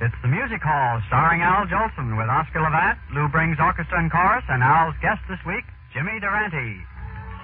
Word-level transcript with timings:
It's 0.00 0.16
the 0.22 0.32
Music 0.32 0.64
Hall 0.64 0.96
starring 1.12 1.42
Al 1.44 1.68
Jolson 1.68 2.16
with 2.16 2.24
Oscar 2.24 2.64
Levant, 2.64 2.96
Lou 3.12 3.28
Bring's 3.28 3.60
Orchestra 3.60 4.00
and 4.00 4.10
Chorus, 4.10 4.44
and 4.48 4.62
Al's 4.64 4.96
guest 5.04 5.20
this 5.28 5.36
week, 5.44 5.64
Jimmy 5.92 6.16
Durante. 6.16 6.80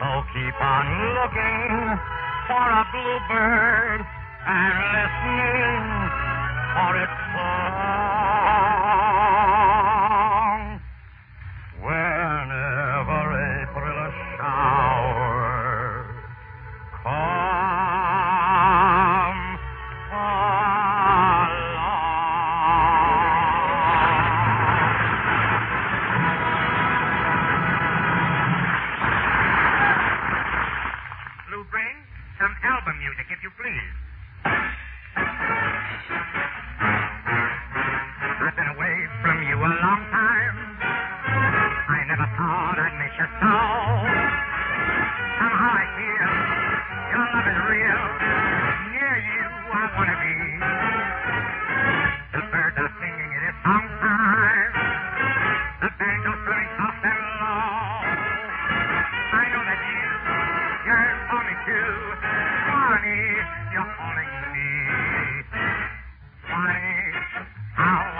So 0.01 0.09
keep 0.33 0.57
on 0.57 0.85
looking 1.21 2.01
for 2.49 2.65
a 2.65 2.83
bluebird 2.97 4.01
and 4.01 4.77
listening 4.89 5.85
for 6.73 6.97
its 6.97 7.17
song. 7.37 8.26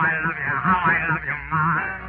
I 0.07 0.13
love 0.25 0.39
you, 0.39 0.55
how 0.63 0.79
I 0.79 0.97
love 1.11 1.25
you, 1.27 1.37
my, 1.51 2.06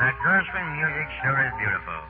That 0.00 0.16
Gershwin 0.24 0.64
music 0.80 1.06
sure 1.20 1.36
is 1.44 1.52
beautiful. 1.60 2.00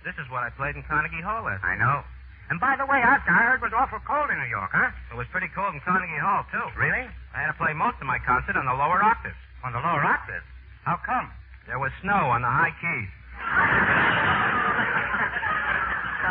This 0.00 0.16
is 0.16 0.24
what 0.32 0.48
I 0.48 0.50
played 0.56 0.80
in 0.80 0.82
Carnegie 0.88 1.20
Hall 1.20 1.44
last 1.44 1.60
I 1.60 1.76
know. 1.76 2.00
And 2.48 2.56
by 2.56 2.72
the 2.76 2.88
way, 2.88 3.04
Oscar, 3.04 3.36
I 3.36 3.52
heard 3.52 3.60
it 3.60 3.68
was 3.68 3.76
awful 3.76 4.00
cold 4.08 4.32
in 4.32 4.36
New 4.40 4.48
York, 4.48 4.72
huh? 4.72 4.88
It 5.12 5.16
was 5.20 5.28
pretty 5.28 5.52
cold 5.52 5.76
in 5.76 5.80
Carnegie 5.84 6.20
Hall, 6.24 6.44
too. 6.48 6.64
Really? 6.76 7.04
I 7.36 7.44
had 7.44 7.52
to 7.52 7.58
play 7.60 7.76
most 7.76 8.00
of 8.00 8.08
my 8.08 8.16
concert 8.24 8.56
on 8.56 8.64
the 8.64 8.72
lower 8.72 8.96
octaves. 9.04 9.36
On 9.60 9.76
the 9.76 9.80
lower 9.80 10.04
octave? 10.04 10.40
How 10.88 10.96
come? 11.04 11.28
There 11.68 11.76
was 11.80 11.92
snow 12.00 12.32
on 12.32 12.40
the 12.40 12.48
high 12.48 12.72
keys. 12.80 13.12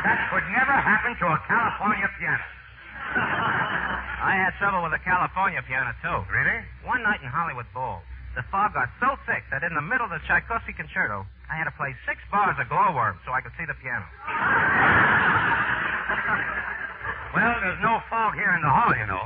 That 0.01 0.18
could 0.33 0.45
never 0.50 0.75
happen 0.81 1.13
to 1.18 1.25
a 1.30 1.38
California 1.45 2.10
pianist. 2.18 2.54
I 4.21 4.33
had 4.38 4.57
trouble 4.57 4.81
with 4.81 4.98
a 4.98 5.01
California 5.06 5.62
piano, 5.65 5.94
too. 6.01 6.25
Really? 6.30 6.57
One 6.86 7.06
night 7.06 7.21
in 7.21 7.30
Hollywood 7.30 7.69
Bowl, 7.74 8.01
The 8.35 8.41
fog 8.50 8.74
got 8.74 8.89
so 8.97 9.13
thick 9.30 9.45
that 9.53 9.62
in 9.62 9.74
the 9.77 9.81
middle 9.81 10.09
of 10.09 10.13
the 10.13 10.18
Tchaikovsky 10.25 10.74
concerto, 10.74 11.25
I 11.50 11.53
had 11.56 11.65
to 11.69 11.75
play 11.77 11.94
six 12.09 12.18
bars 12.33 12.57
of 12.57 12.65
glowworm 12.69 13.19
so 13.25 13.31
I 13.31 13.41
could 13.41 13.53
see 13.57 13.65
the 13.65 13.77
piano. 13.77 14.06
Well, 17.33 17.50
there's 17.65 17.81
no 17.81 17.97
fog 18.13 18.38
here 18.38 18.53
in 18.53 18.62
the 18.62 18.69
hall, 18.69 18.94
you 18.94 19.09
know. 19.09 19.25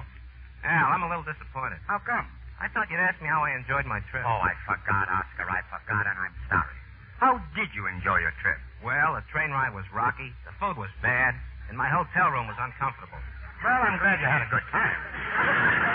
Al, 0.63 0.95
I'm 0.95 1.03
a 1.03 1.11
little 1.11 1.27
disappointed. 1.27 1.75
How 1.91 1.99
come? 1.99 2.23
I 2.55 2.71
thought 2.71 2.87
you'd 2.87 3.03
ask 3.03 3.19
me 3.19 3.27
how 3.27 3.43
I 3.43 3.51
enjoyed 3.51 3.83
my 3.83 3.99
trip. 4.07 4.23
Oh, 4.23 4.39
I 4.39 4.55
forgot, 4.63 5.11
Oscar. 5.11 5.43
I 5.43 5.59
forgot, 5.67 6.07
and 6.07 6.15
I'm 6.15 6.31
sorry. 6.47 6.71
How 7.19 7.35
did 7.51 7.67
you 7.75 7.83
enjoy 7.91 8.23
your 8.23 8.31
trip? 8.39 8.55
Well, 8.79 9.19
the 9.19 9.27
train 9.27 9.51
ride 9.51 9.75
was 9.75 9.83
rocky, 9.91 10.31
the 10.47 10.55
food 10.55 10.79
was 10.79 10.87
bad, 11.03 11.35
and 11.67 11.75
my 11.75 11.91
hotel 11.91 12.31
room 12.31 12.47
was 12.47 12.55
uncomfortable. 12.55 13.19
Well, 13.59 13.75
I'm 13.75 13.99
glad 13.99 14.23
you 14.23 14.29
had 14.31 14.47
a 14.47 14.49
good 14.55 14.63
time. 14.71 15.83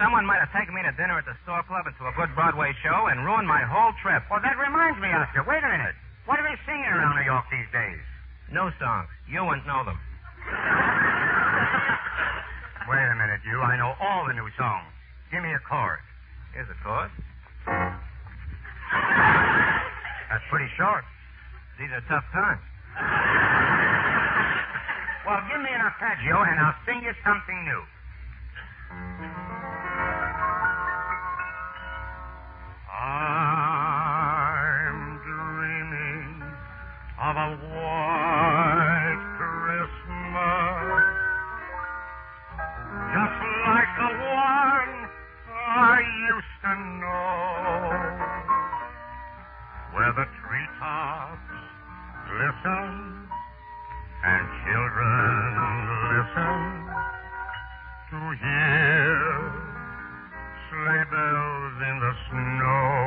Someone 0.00 0.24
might 0.24 0.40
have 0.40 0.48
taken 0.56 0.72
me 0.72 0.80
to 0.80 0.96
dinner 0.96 1.20
at 1.20 1.28
the 1.28 1.36
Stork 1.44 1.68
Club 1.68 1.84
and 1.84 1.92
to 2.00 2.08
a 2.08 2.14
good 2.16 2.32
Broadway 2.32 2.72
show 2.80 3.12
and 3.12 3.20
ruined 3.20 3.44
my 3.44 3.60
whole 3.68 3.92
trip. 4.00 4.24
Well, 4.32 4.40
that 4.40 4.56
reminds 4.56 4.96
me, 4.96 5.12
Oscar. 5.12 5.44
Wait 5.44 5.60
a 5.60 5.68
minute. 5.68 5.92
What 6.24 6.40
are 6.40 6.46
they 6.48 6.56
singing 6.64 6.88
around 6.88 7.20
New 7.20 7.28
York 7.28 7.44
these 7.52 7.68
days? 7.68 8.00
New 8.48 8.72
songs. 8.80 9.12
You 9.28 9.44
wouldn't 9.44 9.68
know 9.68 9.84
them. 9.84 10.00
Wait 12.88 13.08
a 13.12 13.16
minute, 13.20 13.44
you. 13.44 13.60
I 13.60 13.76
know 13.76 13.92
all 14.00 14.24
the 14.24 14.32
new 14.32 14.48
songs. 14.56 14.88
Give 15.28 15.44
me 15.44 15.52
a 15.52 15.60
chord. 15.68 16.00
Here's 16.56 16.72
a 16.72 16.78
chord. 16.80 17.12
That's 20.32 20.48
pretty 20.48 20.72
short. 20.80 21.04
These 21.76 21.92
are 21.92 22.00
tough 22.08 22.24
times. 22.32 22.64
Well, 25.28 25.44
give 25.44 25.60
me 25.60 25.68
an 25.76 25.84
arpeggio, 25.84 26.40
and 26.40 26.56
I'll 26.56 26.80
sing 26.88 27.04
you 27.04 27.12
something 27.20 27.68
new. 27.68 27.84
A 37.40 37.48
white 37.72 39.24
Christmas, 39.40 41.04
just 43.16 43.40
like 43.64 43.90
the 43.96 44.12
one 44.28 44.92
I 45.56 46.04
used 46.28 46.56
to 46.68 46.72
know, 47.00 47.80
where 49.96 50.12
the 50.20 50.28
treetops 50.36 51.56
glisten 52.28 52.92
and 54.20 54.44
children 54.68 55.56
listen 56.12 56.60
to 58.10 58.20
hear 58.36 59.16
sleigh 60.68 61.08
bells 61.08 61.76
in 61.88 61.96
the 62.04 62.12
snow. 62.28 63.00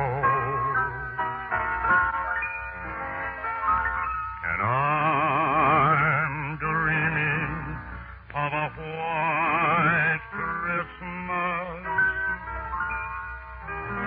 And 4.54 4.62
I'm 4.62 6.56
dreaming 6.58 7.74
of 8.38 8.52
a 8.54 8.68
white 8.70 10.22
Christmas 10.30 10.86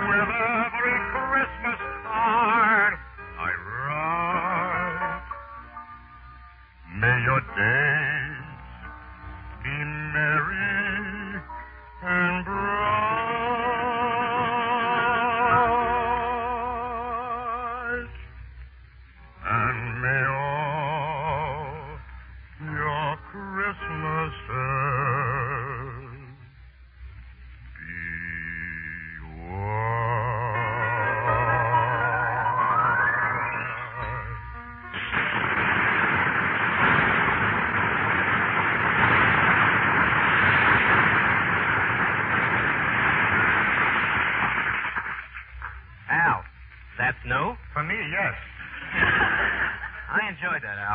with 0.08 0.32
every 0.48 1.00
Christmas 1.12 1.80
card 2.08 2.94
I 3.38 3.52
write. 3.68 5.28
May 6.96 7.18
your 7.28 7.42
days 7.42 8.17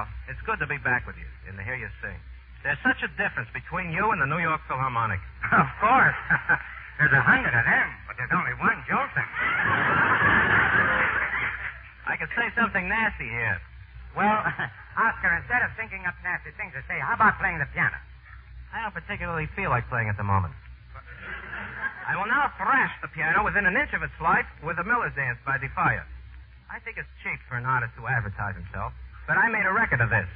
Al. 0.02 0.10
It's 0.26 0.42
good 0.42 0.58
to 0.58 0.66
be 0.66 0.82
back 0.82 1.06
with 1.06 1.14
you 1.14 1.30
and 1.46 1.54
to 1.54 1.62
hear 1.62 1.78
you 1.78 1.86
sing. 2.02 2.18
There's 2.66 2.82
such 2.82 3.06
a 3.06 3.10
difference 3.14 3.46
between 3.54 3.94
you 3.94 4.10
and 4.10 4.18
the 4.18 4.26
New 4.26 4.42
York 4.42 4.58
Philharmonic. 4.66 5.22
Of 5.52 5.68
course. 5.84 6.16
there's 6.98 7.12
a 7.12 7.20
hundred 7.20 7.52
of 7.52 7.64
them, 7.68 7.88
but 8.08 8.16
there's 8.16 8.32
only 8.32 8.56
one 8.56 8.80
Jolson. 8.88 9.20
I 12.08 12.16
could 12.16 12.32
say 12.32 12.48
something 12.56 12.88
nasty 12.88 13.28
here. 13.28 13.60
Well, 14.16 14.40
Oscar, 14.96 15.36
instead 15.36 15.60
of 15.60 15.76
thinking 15.76 16.08
up 16.08 16.16
nasty 16.24 16.56
things 16.56 16.72
to 16.72 16.80
say, 16.88 16.96
how 16.98 17.20
about 17.20 17.36
playing 17.36 17.60
the 17.60 17.68
piano? 17.76 18.00
I 18.72 18.80
don't 18.80 18.96
particularly 18.96 19.44
feel 19.52 19.68
like 19.68 19.84
playing 19.92 20.08
at 20.08 20.16
the 20.16 20.24
moment. 20.24 20.56
I 22.08 22.16
will 22.16 22.26
now 22.26 22.48
thrash 22.56 22.96
the 23.04 23.12
piano 23.12 23.44
within 23.44 23.68
an 23.68 23.76
inch 23.76 23.92
of 23.92 24.00
its 24.00 24.16
life 24.16 24.48
with 24.64 24.80
the 24.80 24.86
Miller's 24.88 25.12
Dance 25.12 25.36
by 25.44 25.60
de 25.60 25.68
Falla. 25.76 26.08
I 26.72 26.80
think 26.80 26.96
it's 26.96 27.12
cheap 27.20 27.36
for 27.44 27.60
an 27.60 27.68
artist 27.68 27.92
to 28.00 28.08
advertise 28.08 28.56
himself, 28.56 28.96
but 29.26 29.36
I 29.36 29.48
made 29.48 29.66
a 29.66 29.72
record 29.72 30.00
of 30.00 30.10
this. 30.10 30.26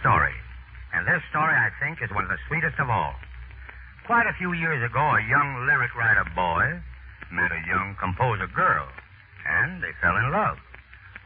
Story. 0.00 0.34
And 0.92 1.06
this 1.06 1.22
story, 1.30 1.54
I 1.54 1.70
think, 1.82 1.98
is 2.00 2.10
one 2.14 2.24
of 2.24 2.30
the 2.30 2.40
sweetest 2.46 2.78
of 2.78 2.88
all. 2.88 3.14
Quite 4.06 4.28
a 4.28 4.36
few 4.38 4.52
years 4.52 4.84
ago, 4.84 5.00
a 5.00 5.22
young 5.26 5.66
lyric 5.66 5.94
writer 5.96 6.24
boy 6.36 6.80
met 7.32 7.50
a 7.50 7.66
young 7.66 7.96
composer 7.98 8.46
girl, 8.52 8.86
and 9.48 9.82
they 9.82 9.90
fell 10.00 10.16
in 10.16 10.30
love. 10.30 10.58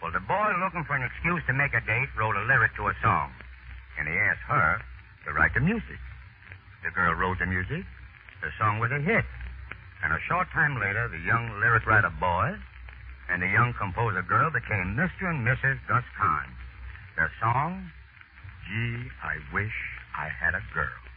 Well, 0.00 0.15
the 0.15 0.23
boy, 0.25 0.55
looking 0.62 0.85
for 0.87 0.95
an 0.95 1.03
excuse 1.03 1.43
to 1.47 1.53
make 1.53 1.75
a 1.75 1.83
date, 1.83 2.09
wrote 2.17 2.38
a 2.38 2.47
lyric 2.47 2.75
to 2.77 2.87
a 2.87 2.95
song, 3.03 3.35
and 3.99 4.07
he 4.07 4.15
asked 4.15 4.47
her 4.47 4.81
to 5.27 5.35
write 5.35 5.53
the 5.55 5.61
music. 5.61 5.99
The 6.85 6.95
girl 6.95 7.15
wrote 7.15 7.38
the 7.43 7.47
music. 7.47 7.83
The 8.41 8.55
song 8.59 8.79
was 8.79 8.93
a 8.95 9.03
hit. 9.03 9.27
And 10.03 10.15
a 10.15 10.21
short 10.31 10.47
time 10.55 10.79
later, 10.79 11.11
the 11.11 11.19
young 11.27 11.50
lyric 11.59 11.85
writer 11.85 12.15
boy 12.21 12.55
and 13.29 13.43
the 13.43 13.50
young 13.50 13.75
composer 13.75 14.23
girl 14.23 14.50
became 14.50 14.97
Mr. 14.97 15.29
and 15.29 15.45
Mrs. 15.45 15.77
Gus 15.88 16.05
Kahn. 16.17 16.49
Their 17.17 17.31
song, 17.41 17.91
Gee, 18.69 19.09
I 19.25 19.55
Wish 19.55 19.73
I 20.15 20.29
Had 20.29 20.53
a 20.55 20.61
Girl. 20.75 21.08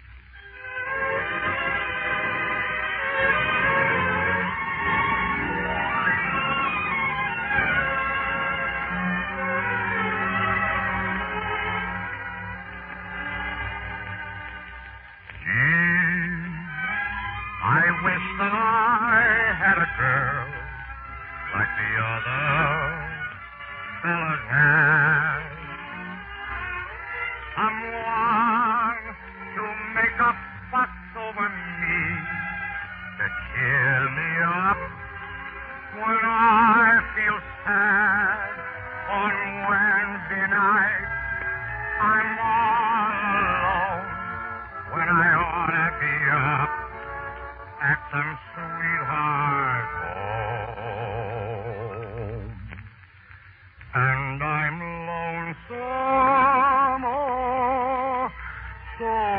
So 59.02 59.31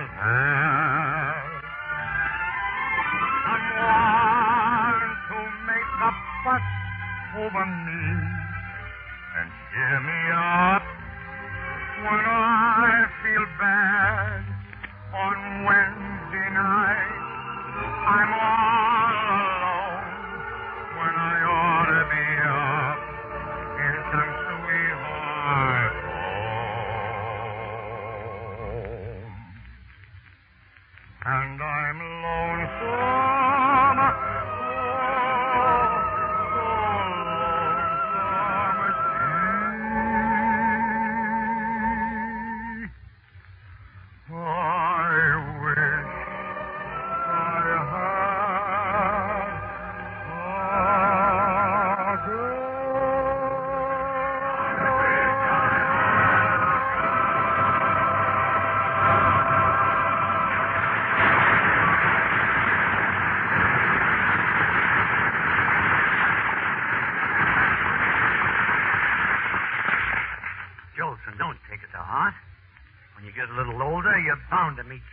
Someone 0.00 0.16
to 5.28 5.38
make 5.68 5.90
a 6.00 6.10
fuss 6.44 6.66
over 7.36 7.66
me 7.66 8.02
and 9.36 9.48
cheer 9.72 10.00
me 10.00 10.20
up 10.32 10.69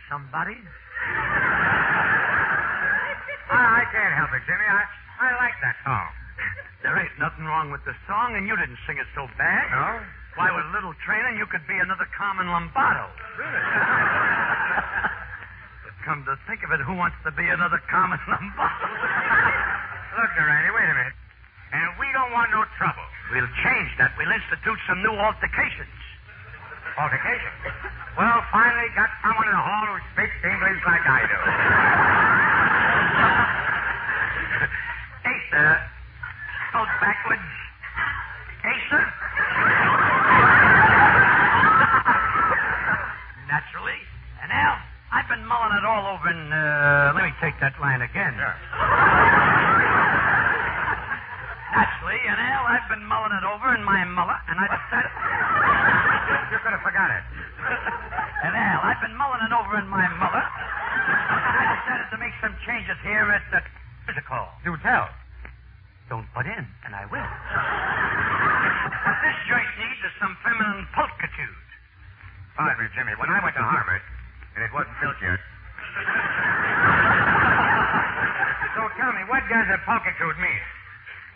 somebody. 0.08 0.56
I, 3.48 3.60
I 3.80 3.84
can't 3.92 4.14
help 4.16 4.32
it, 4.32 4.42
Jimmy. 4.44 4.66
I, 4.66 4.82
I 5.20 5.28
like 5.40 5.56
that 5.62 5.76
song. 5.84 6.08
There 6.82 6.94
ain't 6.96 7.16
nothing 7.18 7.44
wrong 7.44 7.70
with 7.70 7.84
the 7.84 7.94
song, 8.06 8.36
and 8.36 8.46
you 8.46 8.54
didn't 8.56 8.78
sing 8.86 8.98
it 8.98 9.06
so 9.14 9.26
bad. 9.36 9.66
No? 9.72 10.00
Why, 10.38 10.54
with 10.54 10.70
a 10.70 10.72
little 10.72 10.94
training, 11.02 11.34
you 11.36 11.46
could 11.50 11.66
be 11.66 11.74
another 11.74 12.06
Carmen 12.14 12.46
Lombardo. 12.46 13.10
Really? 13.34 13.64
But 15.82 15.94
come 16.06 16.22
to 16.30 16.38
think 16.46 16.62
of 16.62 16.70
it, 16.70 16.78
who 16.86 16.94
wants 16.94 17.18
to 17.26 17.34
be 17.34 17.42
another 17.50 17.82
Carmen 17.90 18.22
Lombardo? 18.30 18.86
Look, 20.14 20.30
Durante, 20.38 20.70
wait 20.70 20.86
a 20.86 20.94
minute. 20.94 21.16
And 21.74 21.88
we 21.98 22.06
don't 22.14 22.30
want 22.32 22.54
no 22.54 22.62
trouble. 22.78 23.02
we'll 23.34 23.50
change 23.66 23.90
that. 23.98 24.14
We'll 24.16 24.30
institute 24.30 24.78
some 24.86 25.02
new 25.02 25.12
altercations. 25.18 25.90
Altercations? 26.96 27.58
Well, 28.14 28.38
finally 28.54 28.88
got 28.94 29.10
someone 29.22 29.46
in 29.46 29.54
the 29.54 29.62
hall 29.66 29.86
I 31.08 31.24
do. 31.24 31.40
Asa. 35.24 35.64
Goes 36.72 36.92
backwards. 37.00 37.48
Asa. 38.68 39.00
Naturally. 43.48 44.00
And 44.42 44.52
Al, 44.52 44.76
I've 45.12 45.28
been 45.28 45.44
mulling 45.48 45.72
it 45.80 45.84
all 45.88 46.12
over 46.12 46.28
in, 46.28 46.52
uh, 46.52 47.12
let 47.16 47.24
me 47.24 47.32
take 47.40 47.58
that 47.60 47.72
line 47.80 48.02
again. 48.02 48.36
Naturally, 51.72 52.20
and 52.28 52.36
Al, 52.36 52.64
I've 52.68 52.88
been 52.92 53.04
mulling 53.08 53.32
it 53.32 53.44
over 53.48 53.74
in 53.74 53.84
my 53.84 54.04
mullet, 54.04 54.40
and 54.48 54.60
I 54.60 54.66
decided. 54.68 55.12
You 56.48 56.56
could 56.64 56.72
have 56.72 56.80
forgot 56.80 57.12
it. 57.12 57.24
And 58.44 58.56
Al, 58.56 58.80
I've 58.80 59.00
been 59.04 59.12
mulling 59.16 59.44
it 59.44 59.52
over 59.52 59.76
in 59.76 59.88
my 59.88 60.08
mullet, 60.16 60.48
and 60.48 61.54
I 61.60 61.64
decided 61.76 62.08
to 62.08 62.18
make 62.18 62.32
some 62.40 62.56
changes 62.64 62.96
here 63.04 63.28
at 63.28 63.44
the 63.52 63.60
musical. 64.08 64.48
Do 64.64 64.72
tell. 64.80 65.12
Don't 66.08 66.24
butt 66.32 66.48
in, 66.48 66.64
and 66.88 66.96
I 66.96 67.04
will. 67.12 67.20
what 69.04 69.18
this 69.20 69.38
joint 69.44 69.70
needs 69.76 70.00
is 70.08 70.14
some 70.24 70.32
feminine 70.40 70.88
pulchritude. 70.96 71.60
Pardon 72.56 72.80
me, 72.80 72.88
Jimmy. 72.96 73.12
When 73.20 73.28
I 73.28 73.44
went 73.44 73.52
to 73.60 73.62
Harvard, 73.62 74.00
and 74.56 74.64
it 74.64 74.72
wasn't 74.72 74.96
built 75.04 75.20
yet. 75.20 75.36
so 78.72 78.82
tell 78.96 79.12
me, 79.12 79.22
what 79.28 79.44
does 79.52 79.68
a 79.68 79.78
pulchitude 79.84 80.38
mean? 80.40 80.62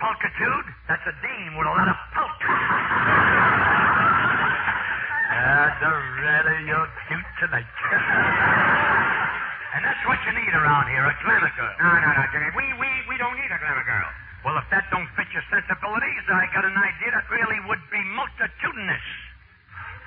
Pulchitude? 0.01 0.67
That's 0.89 1.05
a 1.05 1.15
dame 1.21 1.53
with 1.55 1.69
a 1.69 1.75
lot 1.77 1.89
of 1.93 1.99
pulch. 2.17 2.43
Doretta, 6.03 6.67
you're 6.67 6.91
cute 7.07 7.31
tonight. 7.39 7.63
and 9.75 9.87
that's 9.87 10.03
what 10.03 10.19
you 10.27 10.35
need 10.35 10.51
around 10.51 10.91
here, 10.91 11.07
a 11.07 11.15
glamour 11.23 11.55
girl. 11.55 11.71
No, 11.79 11.95
no, 11.95 12.11
no, 12.11 12.27
Jimmy. 12.35 12.51
We, 12.59 12.75
we, 12.75 12.91
we 13.07 13.15
don't 13.23 13.39
need 13.39 13.55
a 13.55 13.59
glamour 13.63 13.87
girl. 13.87 14.11
Well, 14.43 14.59
if 14.59 14.67
that 14.75 14.91
don't 14.91 15.07
fit 15.15 15.31
your 15.31 15.47
sensibilities, 15.47 16.27
I 16.27 16.51
got 16.51 16.67
an 16.67 16.75
idea 16.75 17.15
that 17.15 17.23
really 17.31 17.55
would 17.71 17.79
be 17.95 18.03
multitudinous. 18.19 19.07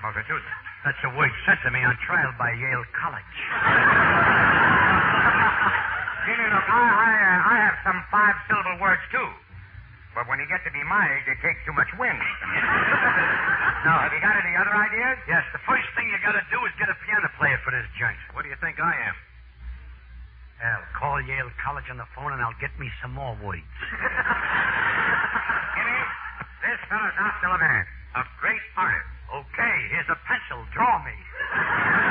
Multitudinous? 0.04 0.60
That's 0.84 1.00
a 1.08 1.16
word 1.16 1.32
sent 1.48 1.64
to 1.64 1.72
me 1.72 1.80
on 1.80 1.96
trial 2.04 2.36
by 2.36 2.52
Yale 2.52 2.84
College. 2.92 3.36
Jimmy, 6.28 6.44
look, 6.52 6.68
I, 6.68 6.76
I, 6.76 7.12
uh, 7.24 7.52
I 7.56 7.72
have 7.72 7.80
some 7.88 8.04
five-syllable 8.12 8.84
words, 8.84 9.00
too. 9.16 9.32
But 10.16 10.32
when 10.32 10.40
you 10.40 10.48
get 10.48 10.64
to 10.64 10.72
be 10.72 10.80
my 10.88 11.04
age, 11.12 11.28
they 11.28 11.36
take 11.44 11.60
too 11.68 11.76
much 11.76 11.92
wind. 12.00 12.16
now, 13.84 14.00
have 14.00 14.16
you 14.16 14.24
got 14.24 14.40
any 14.40 14.56
other 14.56 14.72
ideas? 14.72 15.20
Yes, 15.28 15.44
the 15.52 15.60
first 15.68 15.84
thing 16.00 16.08
you 16.08 16.16
gotta 16.24 16.40
do 16.48 16.56
is 16.64 16.72
get 16.80 16.88
a 16.88 16.96
piano 17.04 17.28
player 17.36 17.60
for 17.68 17.76
this 17.76 17.84
joint. 18.00 18.16
What 18.32 18.48
do 18.48 18.50
you 18.50 18.56
think 18.64 18.80
I 18.80 18.96
am? 19.12 19.16
I'll 20.64 20.88
call 20.96 21.20
Yale 21.20 21.52
College 21.60 21.92
on 21.92 22.00
the 22.00 22.08
phone 22.16 22.32
and 22.32 22.40
I'll 22.40 22.56
get 22.64 22.72
me 22.80 22.88
some 23.04 23.12
more 23.12 23.36
words. 23.44 23.60
Jimmy, 25.76 26.00
this 26.64 26.80
fellow's 26.88 27.12
not 27.20 27.36
still 27.44 27.52
a 27.52 27.60
man. 27.60 27.84
A 28.16 28.24
great 28.40 28.64
artist. 28.80 29.12
Okay, 29.36 29.76
here's 29.92 30.08
a 30.08 30.16
pencil. 30.24 30.64
Draw 30.72 31.04
me. 31.04 31.12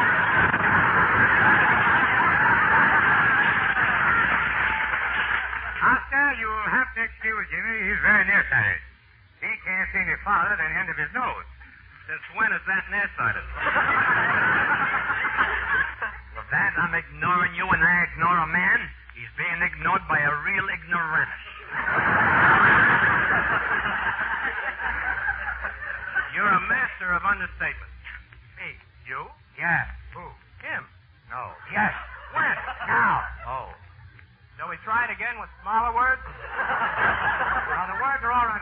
have 7.05 7.13
to 7.13 7.21
excuse 7.21 7.45
Jimmy. 7.53 7.85
He's 7.85 8.01
very 8.01 8.25
nearsighted. 8.25 8.81
He 9.45 9.53
can't 9.61 9.89
see 9.93 10.01
any 10.01 10.17
farther 10.25 10.57
than 10.57 10.73
the 10.73 10.79
end 10.81 10.89
of 10.89 10.97
his 10.97 11.13
nose. 11.13 11.45
Since 12.09 12.25
when 12.33 12.49
is 12.53 12.65
that 12.65 12.85
nearsighted? 12.89 13.45
With 16.37 16.49
that, 16.49 16.73
I'm 16.81 16.97
ignoring 16.97 17.53
you 17.61 17.69
and 17.69 17.85
I 17.85 18.09
ignore 18.09 18.41
a 18.41 18.49
man. 18.49 18.89
He's 19.13 19.29
being 19.37 19.61
ignored 19.61 20.01
by 20.09 20.17
a 20.17 20.33
real 20.49 20.65
ignoramus. 20.65 21.45
You're 26.33 26.49
a 26.49 26.65
master 26.67 27.13
of 27.13 27.21
understatement. 27.25 27.93
Me? 28.57 28.81
You? 29.05 29.29
Yeah. 29.61 29.93
Who? 30.17 30.25
Him? 30.65 30.89
No. 31.29 31.53
Yes. 31.69 31.93
When? 32.33 32.57
Now. 32.89 33.29
Oh. 33.45 33.69
Shall 34.57 34.71
we 34.71 34.79
try 34.87 35.05
it 35.05 35.11
again 35.13 35.39
with 35.39 35.51
smaller 35.63 35.95
words? 35.95 36.23
Well, 36.25 37.87
the 37.91 37.99
words 38.01 38.23
are 38.23 38.33
all 38.33 38.47
right, 38.47 38.55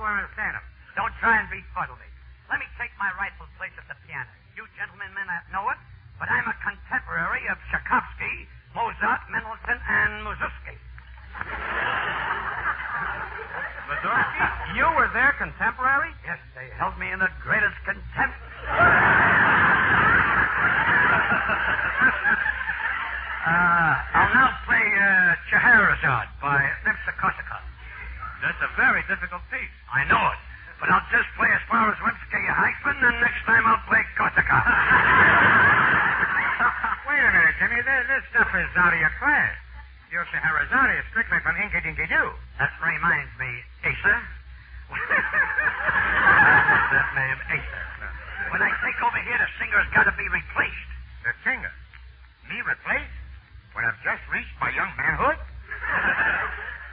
Oscar. 0.00 0.08
The 0.08 0.08
people 0.08 0.08
will 0.08 0.16
understand. 0.16 0.56
Don't 0.96 1.12
try 1.20 1.36
and 1.40 1.48
befuddle 1.52 1.96
me. 2.00 2.08
Let 2.48 2.58
me 2.58 2.66
take 2.80 2.90
my 2.98 3.12
rightful 3.20 3.46
place 3.60 3.72
at 3.76 3.84
the 3.86 3.94
piano. 4.08 4.28
You 4.56 4.64
gentlemen 4.76 5.12
may 5.14 5.24
not 5.28 5.44
know 5.52 5.68
it, 5.70 5.78
but 6.18 6.28
I'm 6.32 6.48
a 6.48 6.56
contemporary 6.64 7.46
of 7.48 7.56
Tchaikovsky, 7.70 8.48
Mozart, 8.74 9.20
Mendelssohn, 9.30 9.78
and 9.78 10.24
Mussorgsky. 10.26 10.76
Mussorgsky? 13.86 14.46
You 14.74 14.88
were 14.96 15.08
their 15.14 15.36
contemporary? 15.38 16.10
Yes, 16.26 16.40
they 16.56 16.68
held 16.74 16.98
me 16.98 17.12
in 17.12 17.20
the 17.20 17.30
greatest 17.44 17.76
contempt. 17.86 18.34
uh, 23.46 23.94
I'll 24.16 24.34
now 24.34 24.50
play 24.66 24.86
uh, 24.96 25.36
Scheherazade 25.48 26.28
by. 26.42 26.79
That's 28.40 28.56
a 28.64 28.70
very 28.76 29.02
difficult 29.04 29.42
piece. 29.52 29.68
I 29.92 30.04
know 30.08 30.16
it, 30.32 30.40
but 30.80 30.88
I'll 30.88 31.04
just 31.12 31.28
play 31.36 31.48
as 31.52 31.60
far 31.68 31.92
as 31.92 31.96
Rimsky 32.00 32.40
hyphen, 32.48 32.96
and 32.96 33.20
next 33.20 33.44
time 33.44 33.66
I'll 33.68 33.84
play 33.84 34.00
Korsakov. 34.16 34.64
Wait 37.08 37.20
a 37.20 37.30
minute, 37.36 37.54
Jimmy. 37.60 37.80
This, 37.84 38.04
this 38.08 38.24
stuff 38.32 38.48
is 38.56 38.72
out 38.80 38.96
of 38.96 39.00
your 39.00 39.12
class. 39.20 39.52
Your 40.08 40.24
Scheherazade 40.32 40.96
is 40.98 41.04
strictly 41.12 41.36
from 41.44 41.54
Inka 41.60 41.84
Dinka 41.84 42.08
Doo. 42.08 42.32
that 42.58 42.72
reminds 42.80 43.28
me, 43.36 43.50
Asa. 43.84 44.16
that 46.96 47.08
name, 47.14 47.38
Asa. 47.60 47.80
When 48.56 48.62
I 48.64 48.72
take 48.80 48.96
over 49.04 49.20
here, 49.20 49.36
the 49.36 49.48
singer's 49.60 49.84
got 49.92 50.08
to 50.08 50.16
be 50.16 50.24
replaced. 50.32 50.88
The 51.28 51.36
singer. 51.44 51.72
Me 52.48 52.56
replaced? 52.64 53.12
When 53.76 53.84
I've 53.84 54.00
just 54.02 54.24
reached 54.32 54.56
my 54.64 54.72
young 54.72 54.88
manhood? 54.96 55.36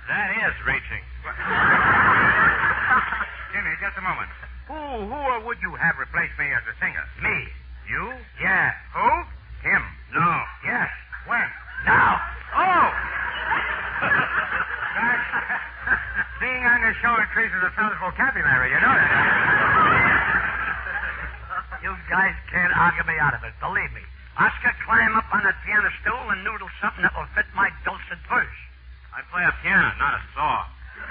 That 0.08 0.32
is 0.40 0.56
reaching. 0.64 1.04
Jimmy, 3.54 3.72
just 3.82 3.98
a 3.98 4.02
moment. 4.04 4.30
Who, 4.68 4.76
who 5.08 5.16
uh, 5.16 5.40
would 5.48 5.58
you 5.64 5.76
have 5.76 5.98
replaced 6.00 6.38
me 6.40 6.46
as 6.52 6.64
a 6.68 6.74
singer? 6.80 7.04
Me. 7.24 7.48
You? 7.88 8.14
Yeah. 8.40 8.72
Who? 8.96 9.10
Him. 9.64 9.84
No. 10.14 10.44
Yes. 10.64 10.90
When? 11.28 11.48
Now. 11.88 12.22
Oh! 12.56 12.88
Gosh. 14.98 15.28
Being 16.44 16.64
on 16.68 16.82
the 16.84 16.94
show 17.02 17.16
increases 17.16 17.64
a 17.64 17.70
fellow's 17.74 17.98
vocabulary, 18.00 18.70
you 18.72 18.80
know 18.80 18.94
that. 18.94 19.10
You 21.84 21.96
guys 22.12 22.36
can't 22.52 22.74
argue 22.76 23.04
me 23.08 23.18
out 23.20 23.34
of 23.34 23.44
it. 23.44 23.54
Believe 23.64 23.92
me. 23.96 24.02
Oscar, 24.38 24.74
climb 24.86 25.16
up 25.18 25.26
on 25.34 25.42
that 25.44 25.56
piano 25.66 25.90
stool 26.04 26.30
and 26.30 26.44
noodle 26.44 26.70
something 26.82 27.02
that 27.02 27.14
will 27.18 27.26
fit 27.34 27.46
my 27.56 27.72
dulcet 27.82 28.20
verse. 28.30 28.60
I 29.16 29.22
play 29.34 29.42
a 29.42 29.52
piano, 29.66 29.90
not 29.98 30.14
a 30.14 30.22
saw. 30.38 30.62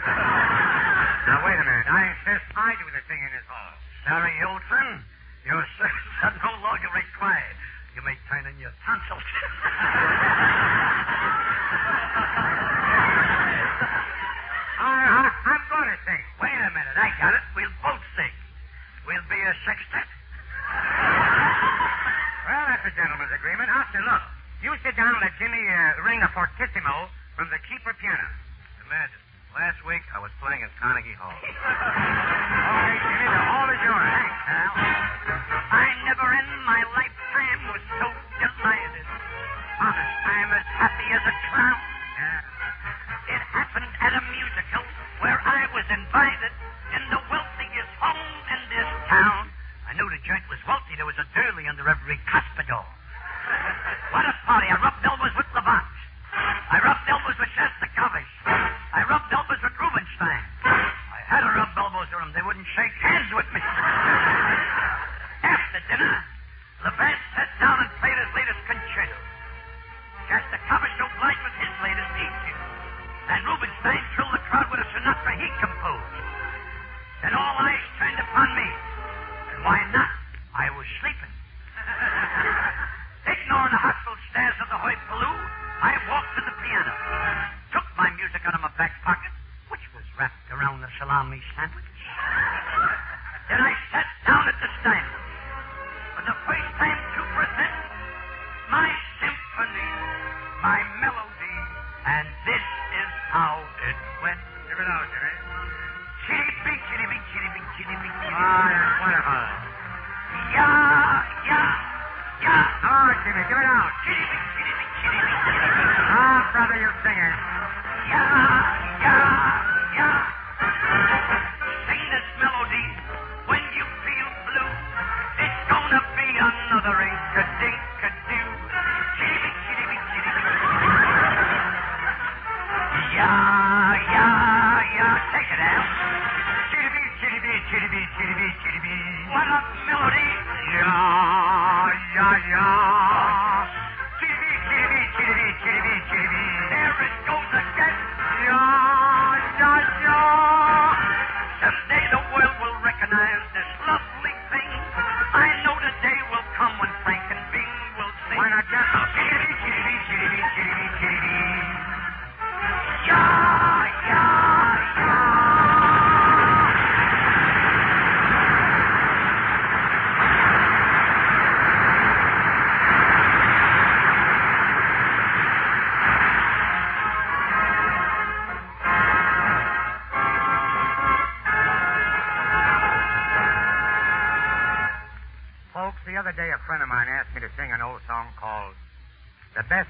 Now, 0.05 1.41
wait 1.47 1.57
a 1.59 1.65
minute. 1.65 1.89
I 1.89 2.13
insist 2.13 2.45
I 2.55 2.71
do 2.77 2.87
the 2.93 3.03
thing 3.09 3.21
in 3.23 3.31
this 3.33 3.47
hall. 3.49 3.73
Sorry, 4.05 4.35
Olson. 4.47 5.03
Your 5.47 5.63
services 5.79 6.17
are 6.23 6.37
no 6.43 6.53
longer 6.63 6.91
required. 6.93 7.57
You 7.97 8.03
may 8.05 8.17
turn 8.29 8.45
in 8.47 8.59
your 8.61 8.75
tonsils. 8.85 9.25
I, 14.77 15.33
I'm 15.33 15.65
going 15.73 15.89
to 15.89 15.99
sing. 16.05 16.23
Wait 16.43 16.53
a 16.53 16.71
minute. 16.71 16.97
I 16.99 17.09
got 17.19 17.33
it. 17.35 17.43
We'll 17.57 17.73
both 17.83 18.05
sing. 18.15 18.35
We'll 19.09 19.27
be 19.31 19.41
a 19.41 19.55
sextet. 19.65 20.07
Well, 22.47 22.65
that's 22.71 22.87
a 22.87 22.93
gentleman's 22.95 23.33
agreement. 23.35 23.71
Oscar, 23.73 24.03
look. 24.07 24.23
You 24.63 24.71
sit 24.83 24.95
down 24.97 25.11
and 25.15 25.21
let 25.23 25.33
Jimmy 25.39 25.63
uh, 25.63 26.07
ring 26.07 26.23
a 26.23 26.29
fortissimo 26.31 27.09
from 27.35 27.51
the 27.51 27.59
keeper 27.67 27.95
piano. 27.99 28.29
Imagine. 28.87 29.26
Last 29.57 29.81
week 29.89 30.05
I 30.13 30.21
was 30.21 30.29
playing 30.37 30.61
at 30.61 30.69
Carnegie 30.77 31.17
Hall. 31.17 31.33
Okay, 32.67 32.99
Jimmy, 33.01 33.29
the 33.33 33.45
hall 33.47 33.69
is 33.73 33.81
yours. 33.89 34.05
Thanks, 34.05 34.43
Al. 34.53 34.75
I 34.77 35.87
never 36.05 36.29
in 36.29 36.49
my 36.69 36.81
lifetime 36.93 37.61
was 37.73 37.83
so 37.97 38.07
delighted. 38.37 39.07
Honest, 39.81 40.15
I'm 40.29 40.51
as 40.53 40.67
happy 40.77 41.09
as 41.15 41.25
a 41.25 41.35
clown. 41.49 41.81
It 43.33 43.43
happened 43.55 43.93
at 44.03 44.13
a 44.13 44.23
musical 44.29 44.83
where 45.25 45.41
I 45.41 45.63
was 45.73 45.87
invited 45.89 46.53
in 47.01 47.03
the 47.09 47.21
wealthiest 47.33 47.93
home 48.03 48.29
in 48.53 48.61
this 48.69 48.91
town. 49.09 49.49
I 49.89 49.97
knew 49.97 50.07
the 50.11 50.21
joint 50.27 50.45
was 50.53 50.61
wealthy. 50.69 51.01
There 51.01 51.09
was 51.09 51.17
a 51.17 51.27
dirly 51.33 51.65
under 51.71 51.87
every 51.89 52.21
cuspidor. 52.29 52.85
What 54.15 54.27
a 54.29 54.35
party. 54.47 54.69
I 54.69 54.77
rubbed 54.85 55.01
elbows 55.03 55.16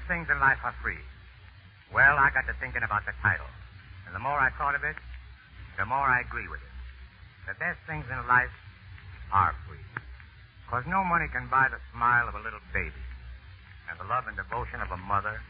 Things 0.07 0.31
in 0.31 0.39
Life 0.39 0.63
Are 0.63 0.71
Free. 0.79 1.03
Well, 1.91 2.15
I 2.15 2.31
got 2.31 2.47
to 2.47 2.55
thinking 2.63 2.79
about 2.79 3.03
the 3.03 3.11
title. 3.19 3.51
And 4.07 4.15
the 4.15 4.23
more 4.23 4.39
I 4.39 4.47
thought 4.55 4.71
of 4.71 4.87
it, 4.87 4.95
the 5.75 5.83
more 5.83 6.07
I 6.07 6.23
agree 6.23 6.47
with 6.47 6.63
it. 6.63 6.75
The 7.43 7.59
best 7.59 7.75
things 7.91 8.07
in 8.07 8.15
life 8.23 8.51
are 9.35 9.51
free. 9.67 9.83
Because 10.63 10.87
no 10.87 11.03
money 11.03 11.27
can 11.27 11.51
buy 11.51 11.67
the 11.67 11.83
smile 11.91 12.23
of 12.31 12.39
a 12.39 12.43
little 12.43 12.63
baby, 12.71 13.03
and 13.91 13.99
the 13.99 14.07
love 14.07 14.31
and 14.31 14.39
devotion 14.39 14.79
of 14.79 14.91
a 14.95 14.99
mother, 15.11 15.43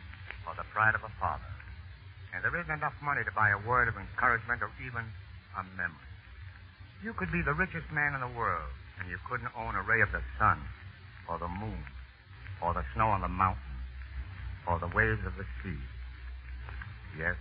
or 0.49 0.57
the 0.57 0.65
pride 0.73 0.97
of 0.97 1.05
a 1.05 1.13
father. 1.21 1.53
And 2.33 2.41
there 2.41 2.57
isn't 2.57 2.81
enough 2.81 2.97
money 3.05 3.21
to 3.25 3.33
buy 3.37 3.53
a 3.53 3.61
word 3.61 3.85
of 3.85 3.93
encouragement 3.93 4.65
or 4.65 4.73
even 4.81 5.05
a 5.53 5.61
memory. 5.77 6.09
You 7.05 7.13
could 7.13 7.29
be 7.29 7.45
the 7.45 7.53
richest 7.53 7.93
man 7.93 8.17
in 8.17 8.21
the 8.25 8.33
world, 8.33 8.73
and 8.97 9.05
you 9.05 9.21
couldn't 9.29 9.53
own 9.53 9.77
a 9.77 9.85
ray 9.85 10.01
of 10.01 10.09
the 10.09 10.25
sun, 10.41 10.57
or 11.29 11.37
the 11.37 11.49
moon, 11.49 11.85
or 12.61 12.73
the 12.73 12.85
snow 12.97 13.13
on 13.13 13.21
the 13.21 13.29
mountain, 13.29 13.66
or 14.69 14.79
the 14.79 14.87
waves 14.87 15.25
of 15.25 15.33
the 15.37 15.45
sea. 15.63 15.79
Yes, 17.17 17.35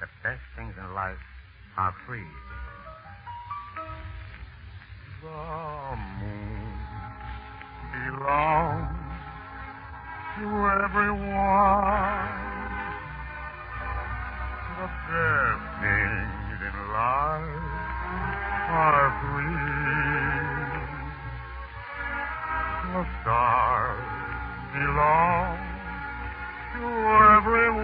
the 0.00 0.06
best 0.22 0.40
things 0.56 0.74
in 0.78 0.94
life 0.94 1.18
are 1.76 1.94
free. 2.06 2.30
The 5.22 5.96
moon 6.20 6.78
belongs 7.92 8.96
to 10.38 10.46
everyone. 10.86 12.38
The 14.78 14.88
best 15.10 15.64
things 15.82 16.58
in 16.64 16.76
life 16.94 17.66
are 18.70 19.10
free. 19.20 19.80
The 22.94 23.04
stars 23.22 24.10
belong 24.72 25.69
to 26.74 26.86
everyone. 27.36 27.80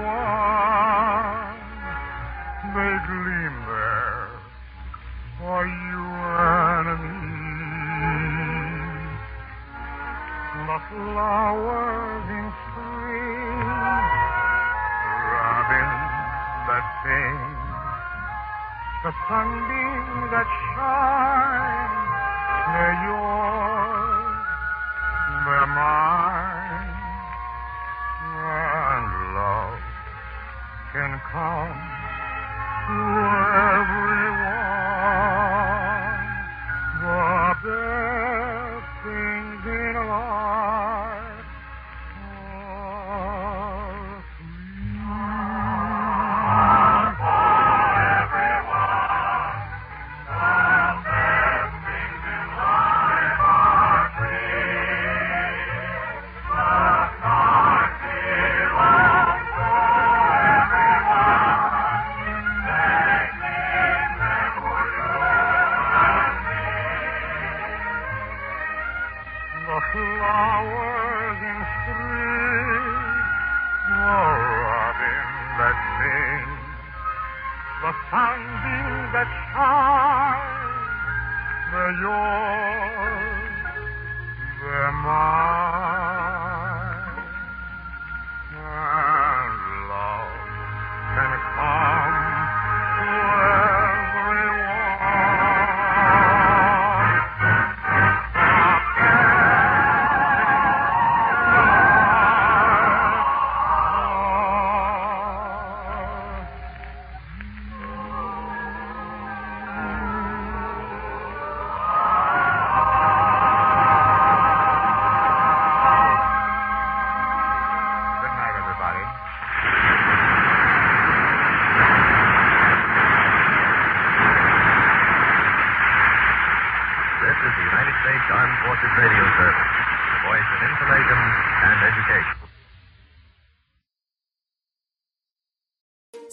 They 2.74 2.94
gleam 3.06 3.54
there 3.66 4.05